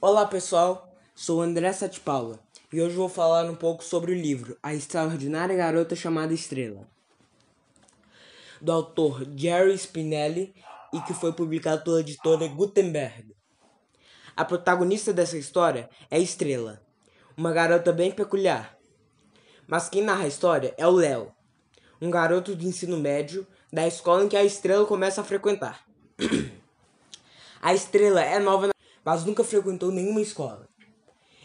Olá 0.00 0.24
pessoal, 0.26 0.94
sou 1.12 1.42
André 1.42 1.72
Sete 1.72 1.98
Paula 1.98 2.38
e 2.72 2.80
hoje 2.80 2.94
vou 2.94 3.08
falar 3.08 3.50
um 3.50 3.54
pouco 3.56 3.82
sobre 3.82 4.12
o 4.12 4.14
livro 4.14 4.56
A 4.62 4.72
Extraordinária 4.72 5.56
Garota 5.56 5.96
Chamada 5.96 6.32
Estrela, 6.32 6.86
do 8.60 8.70
autor 8.70 9.26
Jerry 9.36 9.76
Spinelli 9.76 10.54
e 10.92 11.00
que 11.00 11.12
foi 11.12 11.32
publicado 11.32 11.82
pela 11.82 11.98
editora 11.98 12.46
Gutenberg. 12.46 13.34
A 14.36 14.44
protagonista 14.44 15.12
dessa 15.12 15.36
história 15.36 15.90
é 16.08 16.20
Estrela, 16.20 16.80
uma 17.36 17.50
garota 17.50 17.92
bem 17.92 18.12
peculiar. 18.12 18.78
Mas 19.66 19.88
quem 19.88 20.04
narra 20.04 20.22
a 20.22 20.28
história 20.28 20.72
é 20.78 20.86
o 20.86 20.92
Léo, 20.92 21.32
um 22.00 22.08
garoto 22.08 22.54
de 22.54 22.68
ensino 22.68 22.98
médio 22.98 23.44
da 23.72 23.84
escola 23.84 24.22
em 24.22 24.28
que 24.28 24.36
a 24.36 24.44
Estrela 24.44 24.86
começa 24.86 25.22
a 25.22 25.24
frequentar. 25.24 25.84
a 27.60 27.74
Estrela 27.74 28.22
é 28.22 28.38
nova 28.38 28.68
na 28.68 28.77
mas 29.08 29.24
nunca 29.24 29.42
frequentou 29.42 29.90
nenhuma 29.90 30.20
escola. 30.20 30.68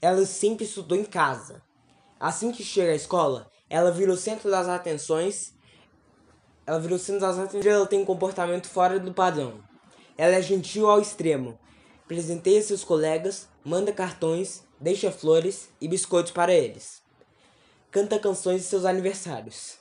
Ela 0.00 0.24
sempre 0.24 0.64
estudou 0.64 0.96
em 0.96 1.02
casa. 1.02 1.60
Assim 2.20 2.52
que 2.52 2.62
chega 2.62 2.92
à 2.92 2.94
escola, 2.94 3.50
ela 3.68 3.90
vira 3.90 4.12
o 4.12 4.16
centro 4.16 4.48
das 4.48 4.68
atenções. 4.68 5.54
Ela 6.64 6.78
vira 6.78 6.94
o 6.94 6.98
centro 7.00 7.22
das 7.22 7.36
atenções. 7.36 7.66
Ela 7.66 7.84
tem 7.84 8.00
um 8.00 8.04
comportamento 8.04 8.68
fora 8.68 9.00
do 9.00 9.12
padrão. 9.12 9.60
Ela 10.16 10.36
é 10.36 10.40
gentil 10.40 10.88
ao 10.88 11.00
extremo. 11.00 11.58
Presenteia 12.06 12.62
seus 12.62 12.84
colegas, 12.84 13.48
manda 13.64 13.92
cartões, 13.92 14.62
deixa 14.78 15.10
flores 15.10 15.68
e 15.80 15.88
biscoitos 15.88 16.30
para 16.30 16.54
eles. 16.54 17.02
Canta 17.90 18.20
canções 18.20 18.60
de 18.62 18.68
seus 18.68 18.84
aniversários. 18.84 19.78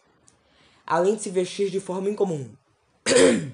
Além 0.83 1.15
de 1.15 1.21
se 1.21 1.29
vestir 1.29 1.69
de 1.69 1.79
forma 1.79 2.09
incomum. 2.09 2.49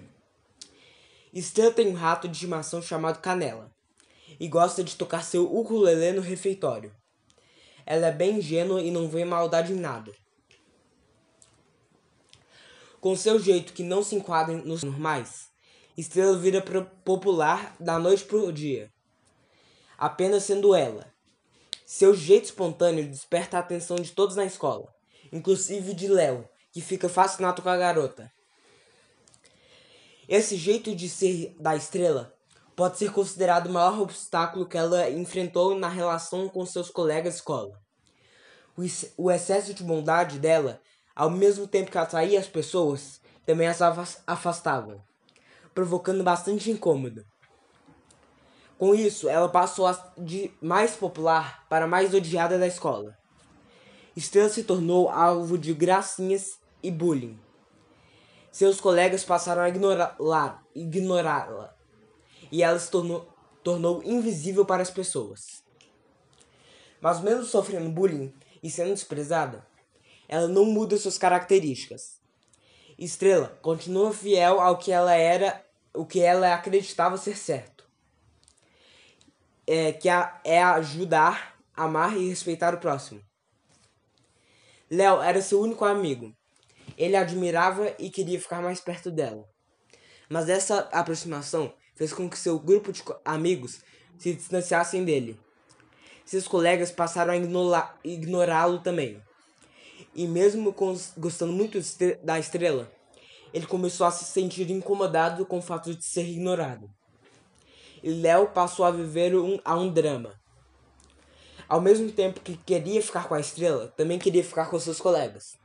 Stan 1.33 1.73
tem 1.73 1.89
um 1.89 1.93
rato 1.93 2.29
de 2.29 2.35
estimação 2.35 2.81
chamado 2.81 3.19
Canela 3.19 3.72
e 4.39 4.47
gosta 4.47 4.83
de 4.83 4.95
tocar 4.95 5.23
seu 5.23 5.43
ukulele 5.53 6.13
no 6.13 6.21
refeitório. 6.21 6.93
Ela 7.85 8.07
é 8.07 8.11
bem 8.11 8.37
ingênua 8.37 8.81
e 8.81 8.91
não 8.91 9.07
vê 9.07 9.25
maldade 9.25 9.73
em 9.73 9.79
nada. 9.79 10.11
Com 12.99 13.15
seu 13.15 13.37
jeito 13.39 13.73
que 13.73 13.83
não 13.83 14.01
se 14.01 14.15
enquadra 14.15 14.55
nos 14.55 14.83
normais, 14.83 15.49
Estrela 15.95 16.37
vira 16.37 16.61
popular 17.03 17.75
da 17.79 17.99
noite 17.99 18.23
pro 18.23 18.51
dia, 18.51 18.91
apenas 19.97 20.43
sendo 20.43 20.73
ela. 20.73 21.13
Seu 21.85 22.15
jeito 22.15 22.45
espontâneo 22.45 23.07
desperta 23.07 23.57
a 23.57 23.59
atenção 23.59 23.97
de 23.97 24.11
todos 24.11 24.35
na 24.35 24.45
escola, 24.45 24.91
inclusive 25.31 25.93
de 25.93 26.07
Léo, 26.07 26.49
que 26.71 26.81
fica 26.81 27.07
fascinado 27.07 27.61
com 27.61 27.69
a 27.69 27.77
garota. 27.77 28.31
Esse 30.27 30.55
jeito 30.55 30.95
de 30.95 31.07
ser 31.07 31.53
da 31.59 31.75
estrela 31.75 32.32
pode 32.75 32.97
ser 32.97 33.11
considerado 33.11 33.67
o 33.67 33.73
maior 33.73 33.99
obstáculo 33.99 34.65
que 34.65 34.77
ela 34.77 35.09
enfrentou 35.09 35.75
na 35.75 35.87
relação 35.87 36.49
com 36.49 36.65
seus 36.65 36.89
colegas 36.89 37.33
de 37.33 37.39
escola. 37.39 37.79
O 39.17 39.31
excesso 39.31 39.73
de 39.73 39.83
bondade 39.83 40.39
dela, 40.39 40.81
ao 41.15 41.29
mesmo 41.29 41.67
tempo 41.67 41.91
que 41.91 41.97
atraía 41.97 42.39
as 42.39 42.47
pessoas, 42.47 43.21
também 43.45 43.67
as 43.67 43.79
afastava, 44.25 45.03
provocando 45.73 46.23
bastante 46.23 46.71
incômodo. 46.71 47.23
Com 48.79 48.95
isso, 48.95 49.29
ela 49.29 49.47
passou 49.47 49.85
de 50.17 50.51
mais 50.59 50.95
popular 50.95 51.67
para 51.69 51.87
mais 51.87 52.13
odiada 52.13 52.57
da 52.57 52.65
escola. 52.65 53.15
Estrela 54.15 54.49
se 54.49 54.63
tornou 54.63 55.09
alvo 55.09 55.57
de 55.57 55.73
gracinhas 55.73 56.57
e 56.81 56.89
bullying. 56.89 57.39
Seus 58.51 58.81
colegas 58.81 59.23
passaram 59.23 59.61
a 59.61 59.69
ignorá-la, 59.69 60.61
ignorá-la 60.75 61.73
e 62.53 62.61
ela 62.61 62.77
se 62.77 62.91
tornou, 62.91 63.27
tornou 63.63 64.03
invisível 64.03 64.63
para 64.63 64.83
as 64.83 64.91
pessoas. 64.91 65.63
Mas 67.01 67.19
mesmo 67.19 67.43
sofrendo 67.45 67.89
bullying 67.89 68.31
e 68.61 68.69
sendo 68.69 68.93
desprezada, 68.93 69.65
ela 70.29 70.47
não 70.47 70.63
muda 70.63 70.95
suas 70.95 71.17
características. 71.17 72.21
Estrela 72.95 73.57
continua 73.63 74.13
fiel 74.13 74.61
ao 74.61 74.77
que 74.77 74.91
ela 74.91 75.15
era, 75.15 75.65
o 75.95 76.05
que 76.05 76.19
ela 76.19 76.53
acreditava 76.53 77.17
ser 77.17 77.35
certo. 77.35 77.89
É, 79.65 79.91
que 79.91 80.07
é 80.07 80.61
ajudar, 80.61 81.59
amar 81.75 82.15
e 82.15 82.29
respeitar 82.29 82.75
o 82.75 82.79
próximo. 82.79 83.19
Léo 84.91 85.23
era 85.23 85.41
seu 85.41 85.59
único 85.59 85.85
amigo. 85.85 86.31
Ele 86.95 87.15
a 87.15 87.21
admirava 87.21 87.95
e 87.97 88.11
queria 88.11 88.39
ficar 88.39 88.61
mais 88.61 88.79
perto 88.79 89.09
dela. 89.09 89.49
Mas 90.29 90.49
essa 90.49 90.81
aproximação 90.91 91.73
fez 91.95 92.13
com 92.13 92.29
que 92.29 92.37
seu 92.37 92.59
grupo 92.59 92.91
de 92.91 93.03
amigos 93.23 93.81
se 94.17 94.33
distanciassem 94.33 95.03
dele. 95.03 95.39
Seus 96.25 96.47
colegas 96.47 96.91
passaram 96.91 97.33
a 97.33 97.87
ignorá-lo 98.03 98.79
também. 98.79 99.21
E 100.15 100.27
mesmo 100.27 100.73
gostando 101.17 101.51
muito 101.51 101.79
da 102.23 102.39
estrela, 102.39 102.91
ele 103.53 103.65
começou 103.65 104.07
a 104.07 104.11
se 104.11 104.25
sentir 104.25 104.69
incomodado 104.71 105.45
com 105.45 105.57
o 105.57 105.61
fato 105.61 105.93
de 105.93 106.03
ser 106.03 106.27
ignorado. 106.27 106.89
E 108.01 108.09
Léo 108.09 108.47
passou 108.47 108.85
a 108.85 108.91
viver 108.91 109.35
um, 109.35 109.59
a 109.63 109.75
um 109.77 109.91
drama. 109.91 110.39
Ao 111.67 111.79
mesmo 111.81 112.11
tempo 112.11 112.41
que 112.41 112.57
queria 112.57 113.01
ficar 113.01 113.27
com 113.27 113.33
a 113.33 113.39
estrela, 113.39 113.93
também 113.95 114.19
queria 114.19 114.43
ficar 114.43 114.69
com 114.69 114.79
seus 114.79 114.99
colegas. 114.99 115.57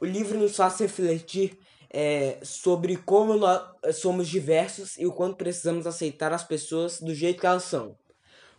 O 0.00 0.04
livro 0.04 0.38
nos 0.38 0.56
faz 0.56 0.78
refletir 0.78 1.58
é, 1.90 2.38
sobre 2.42 2.96
como 2.96 3.34
nós 3.34 3.96
somos 3.96 4.28
diversos 4.28 4.96
e 4.96 5.06
o 5.06 5.12
quanto 5.12 5.36
precisamos 5.36 5.86
aceitar 5.86 6.32
as 6.32 6.44
pessoas 6.44 7.00
do 7.00 7.12
jeito 7.12 7.40
que 7.40 7.46
elas 7.46 7.64
são, 7.64 7.96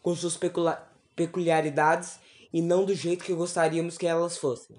com 0.01 0.13
suas 0.13 0.37
peculiaridades 1.15 2.19
e 2.51 2.61
não 2.61 2.83
do 2.83 2.93
jeito 2.93 3.23
que 3.23 3.33
gostaríamos 3.33 3.97
que 3.97 4.05
elas 4.05 4.37
fossem. 4.37 4.75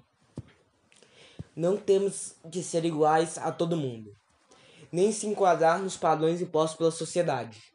Não 1.55 1.77
temos 1.77 2.35
que 2.51 2.61
ser 2.61 2.85
iguais 2.85 3.37
a 3.39 3.51
todo 3.51 3.77
mundo, 3.77 4.15
nem 4.91 5.11
se 5.11 5.25
enquadrar 5.25 5.79
nos 5.79 5.97
padrões 5.97 6.39
impostos 6.41 6.77
pela 6.77 6.91
sociedade. 6.91 7.73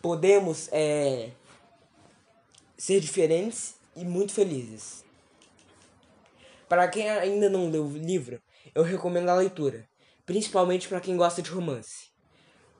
Podemos 0.00 0.68
é, 0.72 1.30
ser 2.76 3.00
diferentes 3.00 3.74
e 3.96 4.04
muito 4.04 4.32
felizes. 4.32 5.04
Para 6.68 6.86
quem 6.88 7.08
ainda 7.08 7.48
não 7.48 7.70
leu 7.70 7.84
o 7.84 7.98
livro, 7.98 8.40
eu 8.74 8.82
recomendo 8.82 9.28
a 9.28 9.34
leitura, 9.34 9.88
principalmente 10.24 10.88
para 10.88 11.00
quem 11.00 11.16
gosta 11.16 11.42
de 11.42 11.50
romance. 11.50 12.08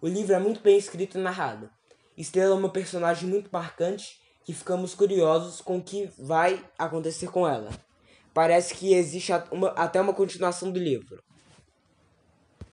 O 0.01 0.07
livro 0.07 0.35
é 0.35 0.39
muito 0.39 0.61
bem 0.61 0.79
escrito 0.79 1.19
e 1.19 1.21
narrado. 1.21 1.71
Estrela 2.17 2.55
é 2.55 2.59
uma 2.59 2.71
personagem 2.71 3.29
muito 3.29 3.51
marcante 3.53 4.21
que 4.45 4.53
ficamos 4.53 4.95
curiosos 4.95 5.61
com 5.61 5.79
o 5.79 5.83
que 5.83 6.11
vai 6.19 6.65
acontecer 6.79 7.31
com 7.31 7.47
ela. 7.47 7.71
Parece 8.33 8.75
que 8.75 8.95
existe 8.95 9.33
uma, 9.51 9.69
até 9.71 10.01
uma 10.01 10.15
continuação 10.15 10.71
do 10.71 10.79
livro. 10.79 11.23